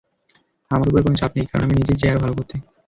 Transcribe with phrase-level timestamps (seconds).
[0.71, 2.55] আমার ওপর কোনো চাপ নেই, কারণ আমি নিজেই চাই আরও ভালো করতে।